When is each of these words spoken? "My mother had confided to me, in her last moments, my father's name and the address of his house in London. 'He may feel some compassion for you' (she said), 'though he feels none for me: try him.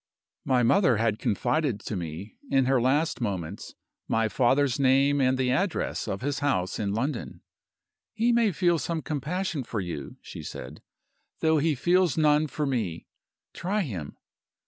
"My 0.45 0.63
mother 0.63 0.97
had 0.97 1.19
confided 1.19 1.79
to 1.81 1.95
me, 1.95 2.35
in 2.49 2.65
her 2.65 2.81
last 2.81 3.21
moments, 3.21 3.75
my 4.07 4.29
father's 4.29 4.79
name 4.79 5.21
and 5.21 5.37
the 5.37 5.51
address 5.51 6.07
of 6.07 6.21
his 6.21 6.39
house 6.39 6.79
in 6.79 6.91
London. 6.95 7.41
'He 8.13 8.31
may 8.31 8.51
feel 8.51 8.79
some 8.79 9.03
compassion 9.03 9.63
for 9.63 9.79
you' 9.79 10.17
(she 10.23 10.41
said), 10.41 10.81
'though 11.41 11.59
he 11.59 11.75
feels 11.75 12.17
none 12.17 12.47
for 12.47 12.65
me: 12.65 13.05
try 13.53 13.81
him. 13.81 14.17